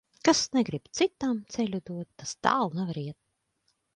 Kas 0.27 0.39
negrib 0.57 0.87
citam 0.99 1.41
ceļu 1.57 1.81
dot, 1.91 2.09
tas 2.23 2.33
tālu 2.47 2.75
nevar 2.81 3.01
iet. 3.05 3.21